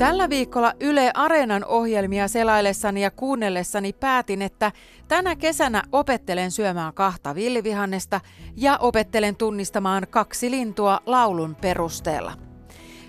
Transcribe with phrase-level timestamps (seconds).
[0.00, 4.72] Tällä viikolla Yle Areenan ohjelmia selaillessani ja kuunnellessani päätin, että
[5.08, 8.20] tänä kesänä opettelen syömään kahta villivihannesta
[8.56, 12.32] ja opettelen tunnistamaan kaksi lintua laulun perusteella.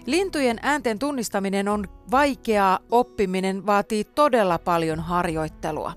[0.06, 5.94] Lintujen äänten tunnistaminen on vaikeaa, oppiminen vaatii todella paljon harjoittelua.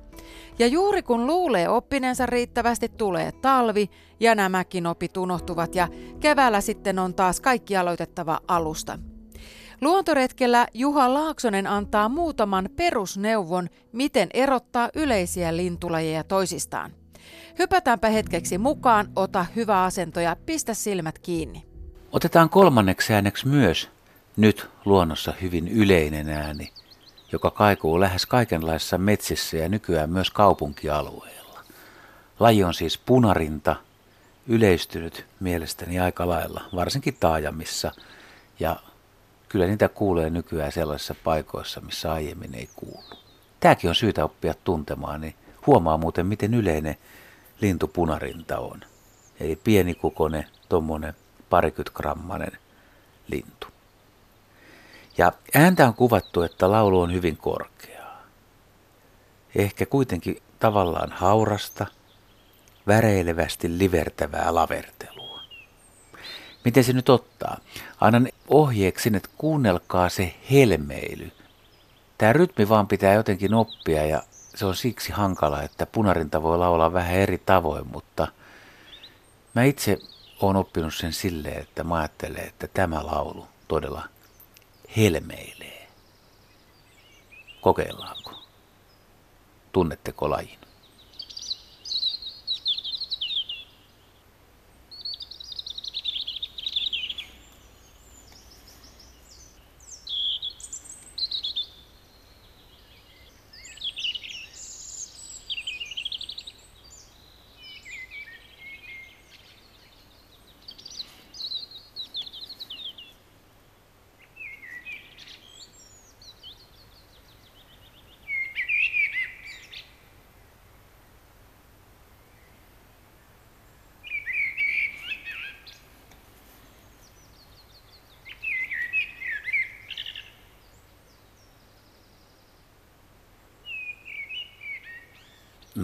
[0.59, 3.91] Ja juuri kun luulee oppineensa riittävästi, tulee talvi
[4.21, 5.89] ja nämäkin opit unohtuvat ja
[6.21, 8.99] keväällä sitten on taas kaikki aloitettava alusta.
[9.81, 16.93] Luontoretkellä Juha Laaksonen antaa muutaman perusneuvon, miten erottaa yleisiä lintulajeja toisistaan.
[17.59, 21.65] Hypätäänpä hetkeksi mukaan, ota hyvä asento ja pistä silmät kiinni.
[22.13, 23.91] Otetaan kolmanneksi ääneksi myös
[24.37, 26.73] nyt luonnossa hyvin yleinen ääni,
[27.33, 31.61] joka kaikuu lähes kaikenlaisissa metsissä ja nykyään myös kaupunkialueilla.
[32.41, 33.77] Laji on siis punarinta,
[34.47, 37.93] yleistynyt mielestäni aika lailla, varsinkin taajamissa,
[38.61, 38.77] ja
[39.55, 43.19] kyllä niitä kuulee nykyään sellaisissa paikoissa, missä aiemmin ei kuulu.
[43.61, 45.35] Tämäkin on syytä oppia tuntemaan, niin
[45.67, 46.97] huomaa muuten, miten yleinen
[47.61, 48.81] lintu punarinta on.
[49.41, 51.15] Eli pienikukone, tuommoinen
[51.51, 52.57] parikymmentä
[53.29, 53.67] lintu.
[55.19, 58.23] Ja ääntä on kuvattu, että laulu on hyvin korkeaa.
[59.55, 61.87] Ehkä kuitenkin tavallaan haurasta,
[62.87, 65.41] väreilevästi livertävää lavertelua.
[66.65, 67.59] Miten se nyt ottaa?
[68.01, 71.33] Annan ohjeeksi, että kuunnelkaa se helmeily.
[72.19, 74.23] Tämä rytmi vaan pitää jotenkin oppia ja
[74.55, 78.29] se on siksi hankala, että punarinta voi laulaa vähän eri tavoin, mutta
[79.55, 79.99] mä itse
[80.41, 84.09] olen oppinut sen silleen, että mä ajattelen, että tämä laulu todella
[84.97, 85.89] helmeilee.
[87.61, 88.33] Kokeillaanko?
[89.73, 90.59] Tunnetteko lajin?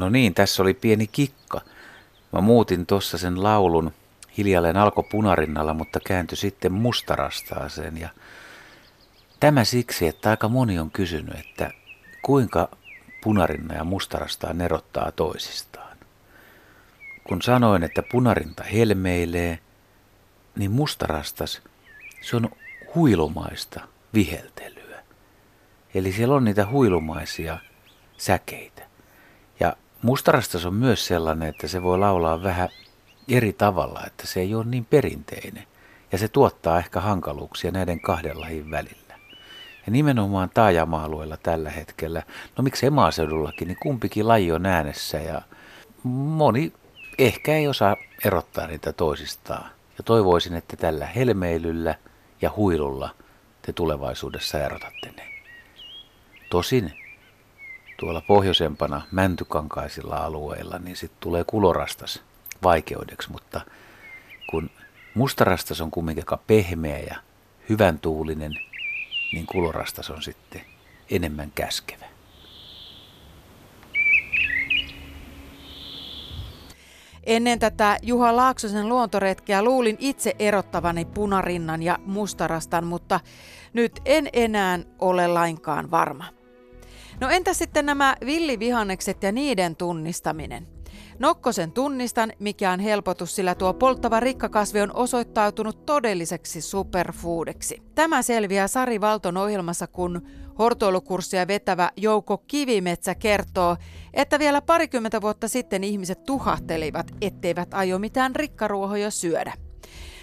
[0.01, 1.61] No niin, tässä oli pieni kikka.
[2.33, 3.93] Mä muutin tuossa sen laulun
[4.39, 7.99] hiljalleen alkoi punarinnalla, mutta kääntyi sitten mustarastaaseen.
[7.99, 8.09] Ja
[9.41, 11.71] tämä siksi, että aika moni on kysynyt, että
[12.23, 12.69] kuinka
[13.23, 15.97] punarinna ja mustarastaa erottaa toisistaan.
[17.25, 19.59] Kun sanoin, että punarinta helmeilee,
[20.57, 21.63] niin mustarastas,
[22.21, 22.51] se on
[22.95, 23.81] huilumaista
[24.15, 25.03] viheltelyä.
[25.95, 27.59] Eli siellä on niitä huilumaisia
[28.17, 28.90] säkeitä.
[30.03, 32.69] Mustarastas on myös sellainen, että se voi laulaa vähän
[33.29, 35.67] eri tavalla, että se ei ole niin perinteinen.
[36.13, 39.15] Ja se tuottaa ehkä hankaluuksia näiden kahden lajin välillä.
[39.87, 42.23] Ja nimenomaan taajama-alueella tällä hetkellä,
[42.57, 45.43] no miksei maaseudullakin, niin kumpikin laji on äänessä ja
[46.03, 46.73] moni
[47.19, 49.71] ehkä ei osaa erottaa niitä toisistaan.
[49.99, 51.95] Ja toivoisin, että tällä helmeilyllä
[52.43, 53.11] ja huilulla
[53.63, 55.31] te tulevaisuudessa erotatte ne.
[56.51, 57.00] Tosin
[58.01, 62.23] tuolla pohjoisempana mäntykankaisilla alueilla, niin sitten tulee kulorastas
[62.63, 63.61] vaikeudeksi, mutta
[64.51, 64.71] kun
[65.15, 67.17] mustarastas on kumminkin pehmeä ja
[67.69, 68.53] hyvän tuulinen,
[69.33, 70.61] niin kulorastas on sitten
[71.11, 72.05] enemmän käskevä.
[77.25, 83.21] Ennen tätä Juha Laaksosen luontoretkeä luulin itse erottavani punarinnan ja mustarastan, mutta
[83.73, 86.40] nyt en enää ole lainkaan varma.
[87.21, 90.67] No entä sitten nämä villivihannekset ja niiden tunnistaminen?
[91.19, 97.83] Nokkosen tunnistan, mikä on helpotus, sillä tuo polttava rikkakasvi on osoittautunut todelliseksi superfoodeksi.
[97.95, 100.23] Tämä selviää Sari Valton ohjelmassa, kun
[100.59, 103.77] hortoilukurssia vetävä Jouko Kivimetsä kertoo,
[104.15, 109.70] että vielä parikymmentä vuotta sitten ihmiset tuhahtelivat, etteivät aio mitään rikkaruohoja syödä.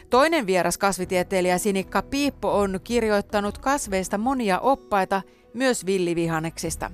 [0.10, 5.22] Toinen vieras kasvitieteilijä Sinikka Piippo on kirjoittanut kasveista monia oppaita,
[5.54, 6.92] myös villivihaneksista.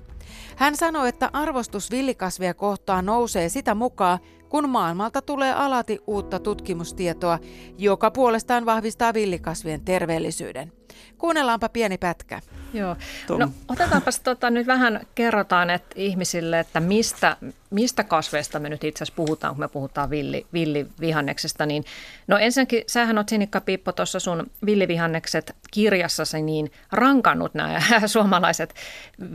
[0.55, 4.19] Hän sanoi, että arvostus villikasvia kohtaan nousee sitä mukaan,
[4.49, 7.39] kun maailmalta tulee alati uutta tutkimustietoa,
[7.77, 10.71] joka puolestaan vahvistaa villikasvien terveellisyyden.
[11.17, 12.41] Kuunnellaanpa pieni pätkä.
[12.73, 12.95] Joo.
[13.29, 17.37] No, otetaanpas tota, nyt vähän, kerrotaan että ihmisille, että mistä,
[17.69, 21.65] mistä kasveista me nyt itse asiassa puhutaan, kun me puhutaan villi, villivihanneksesta.
[21.65, 21.85] Niin,
[22.27, 28.73] no ensinnäkin, sähän oot Sinikka Piippo tuossa sun villivihannekset kirjassasi niin rankannut nämä suomalaiset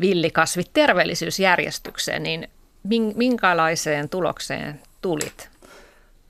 [0.01, 2.49] villikasvit terveellisyysjärjestykseen, niin
[3.15, 5.58] minkälaiseen tulokseen tulit?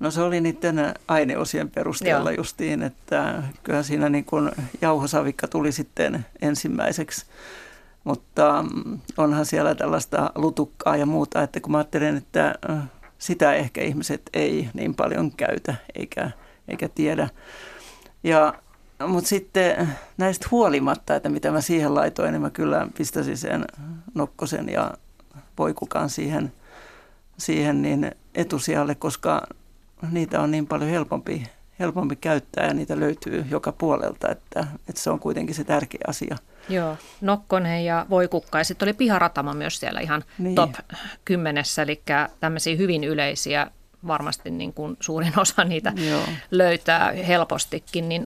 [0.00, 2.36] No se oli niiden aineosien perusteella Joo.
[2.36, 4.50] justiin, että kyllä siinä niin kuin
[4.80, 7.26] jauhosavikka tuli sitten ensimmäiseksi.
[8.04, 12.54] Mutta mm, onhan siellä tällaista lutukkaa ja muuta, että kun mä ajattelen, että
[13.18, 16.30] sitä ehkä ihmiset ei niin paljon käytä eikä,
[16.68, 17.28] eikä tiedä.
[18.22, 18.54] Ja,
[19.06, 23.64] mutta sitten näistä huolimatta, että mitä mä siihen laitoin, niin mä kyllä pistäisin sen
[24.14, 24.94] nokkosen ja
[25.56, 26.52] poikukan siihen,
[27.38, 29.46] siihen niin etusijalle, koska
[30.10, 31.42] niitä on niin paljon helpompi,
[31.78, 36.36] helpompi käyttää ja niitä löytyy joka puolelta, että, että se on kuitenkin se tärkeä asia.
[36.68, 40.54] Joo, Nokkonen ja Voikukka ja sitten oli Piharatama myös siellä ihan niin.
[40.54, 40.72] top
[41.24, 42.02] kymmenessä, eli
[42.40, 43.70] tämmöisiä hyvin yleisiä
[44.06, 46.22] varmasti niin kuin suurin osa niitä Joo.
[46.50, 48.08] löytää helpostikin.
[48.08, 48.22] Niin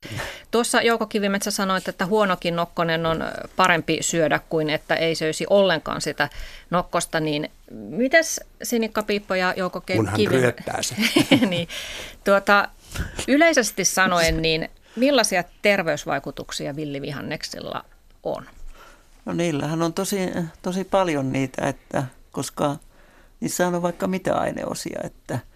[0.53, 3.25] tuossa Jouko Kivimetsä sanoi, että huonokin nokkonen on
[3.57, 6.29] parempi syödä kuin että ei söisi ollenkaan sitä
[6.71, 9.81] nokkosta, niin mites Sinikka Piippo ja Jouko
[10.17, 10.95] Kivimetsä?
[11.51, 11.69] niin,
[12.25, 12.69] tuota,
[13.29, 17.85] yleisesti sanoen, niin millaisia terveysvaikutuksia villivihanneksilla
[18.23, 18.47] on?
[19.25, 20.17] No niillähän on tosi,
[20.63, 22.77] tosi paljon niitä, että koska
[23.41, 25.39] niissä on vaikka mitä aineosia, että–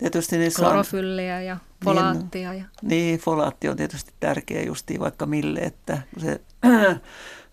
[0.00, 2.50] Tietysti niissä Klorofylliä on, ja folaattia.
[2.50, 2.68] Niin, ja...
[2.82, 6.40] niin, folaatti on tietysti tärkeä justiin vaikka mille, että se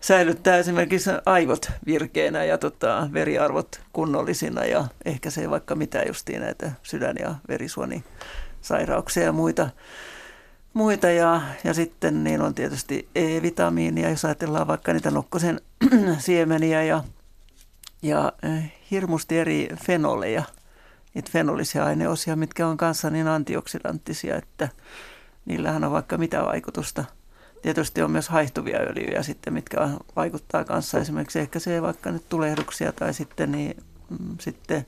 [0.00, 6.72] säilyttää esimerkiksi aivot virkeänä ja tota, veriarvot kunnollisina ja ehkä se vaikka mitä justiin näitä
[6.82, 9.70] sydän- ja verisuonisairauksia ja muita.
[10.72, 15.60] muita ja, ja sitten niin on tietysti E-vitamiinia, jos ajatellaan vaikka niitä nokkosen
[16.18, 17.04] siemeniä ja,
[18.02, 20.42] ja eh, hirmusti eri fenoleja–
[21.18, 24.68] niitä fenolisia aineosia, mitkä on kanssa niin antioksidanttisia, että
[25.46, 27.04] niillähän on vaikka mitä vaikutusta.
[27.62, 32.92] Tietysti on myös haihtuvia öljyjä sitten, mitkä vaikuttaa kanssa esimerkiksi ehkä se vaikka nyt tulehduksia
[32.92, 33.76] tai sitten, niin,
[34.10, 34.86] mm, sitten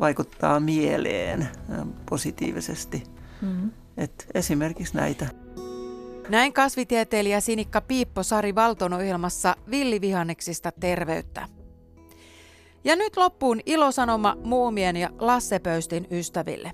[0.00, 1.48] vaikuttaa mieleen
[2.10, 3.02] positiivisesti.
[3.42, 3.70] Mm-hmm.
[3.96, 5.26] Et esimerkiksi näitä.
[6.28, 11.59] Näin kasvitieteilijä Sinikka Piippo Sari Valton ohjelmassa Villivihanneksista terveyttä.
[12.84, 16.72] Ja nyt loppuun ilosanoma Muumien ja Lasse Pöystin ystäville.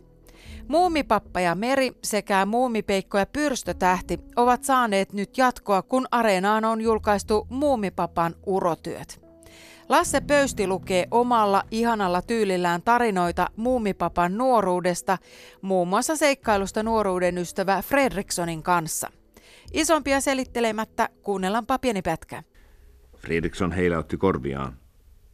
[0.69, 7.47] Muumipappa ja Meri sekä Muumipeikko ja Pyrstötähti ovat saaneet nyt jatkoa, kun Areenaan on julkaistu
[7.51, 9.27] Muumipapan urotyöt.
[9.89, 15.19] Lasse Pöysti lukee omalla ihanalla tyylillään tarinoita Muumipapan nuoruudesta,
[15.63, 19.11] muun muassa seikkailusta nuoruuden ystävä Fredrikssonin kanssa.
[19.73, 22.43] Isompia selittelemättä kuunnellaanpa pieni pätkä.
[23.17, 24.86] Fredriksson heilautti korviaan.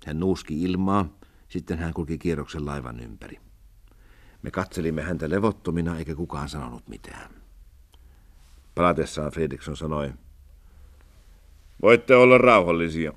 [0.06, 1.08] Hän nuuski ilmaa,
[1.48, 3.40] sitten hän kulki kierroksen laivan ympäri.
[4.42, 7.30] Me katselimme häntä levottomina, eikä kukaan sanonut mitään.
[8.74, 10.12] Palatessaan Fredriksson sanoi,
[11.82, 13.12] Voitte olla rauhallisia.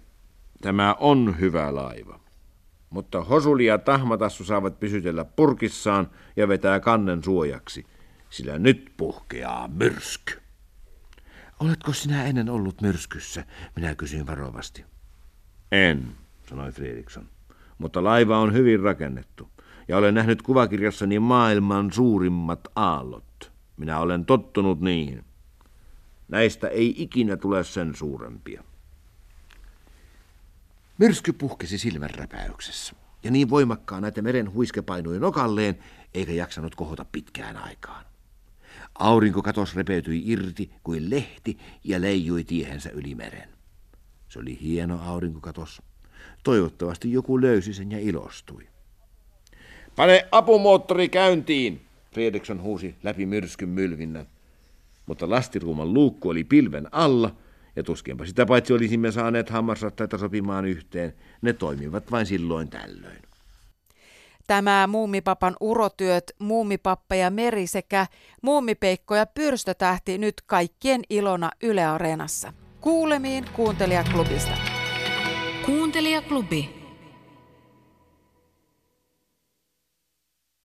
[0.61, 2.19] Tämä on hyvä laiva.
[2.89, 7.85] Mutta Hosuli ja Tahmatassu saavat pysytellä purkissaan ja vetää kannen suojaksi,
[8.29, 10.41] sillä nyt puhkeaa myrsky.
[11.59, 13.45] Oletko sinä ennen ollut myrskyssä?
[13.75, 14.85] Minä kysyin varovasti.
[15.71, 16.15] En,
[16.49, 17.29] sanoi Fredriksson.
[17.77, 19.49] Mutta laiva on hyvin rakennettu,
[19.87, 23.51] ja olen nähnyt kuvakirjassani maailman suurimmat aallot.
[23.77, 25.25] Minä olen tottunut niihin.
[26.27, 28.63] Näistä ei ikinä tule sen suurempia.
[30.97, 35.79] Myrsky puhkesi silmänräpäyksessä, ja niin voimakkaan että meren huiske painui nokalleen,
[36.13, 38.05] eikä jaksanut kohota pitkään aikaan.
[38.99, 43.49] Aurinko katos repeytyi irti kuin lehti ja leijui tiehensä yli meren.
[44.29, 45.81] Se oli hieno aurinkokatos,
[46.43, 48.67] Toivottavasti joku löysi sen ja ilostui.
[49.95, 51.81] Pane apumoottori käyntiin,
[52.13, 54.27] Fredriksson huusi läpi myrskyn mylvinnän.
[55.05, 57.35] Mutta lastiruuman luukku oli pilven alla,
[57.75, 61.13] ja tuskinpa sitä paitsi olisimme saaneet hammasrattaita sopimaan yhteen.
[61.41, 63.21] Ne toimivat vain silloin tällöin.
[64.47, 68.07] Tämä Muumipapan urotyöt, Muumipappa ja Meri sekä
[68.41, 72.53] Muumipeikko ja Pyrstötähti nyt kaikkien ilona Yle Areenassa.
[72.81, 74.74] Kuulemiin kuuntelijaklubista.
[75.65, 76.69] Kuuntelijaklubi.